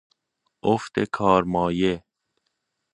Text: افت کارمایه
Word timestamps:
افت 0.71 0.95
کارمایه 1.15 1.95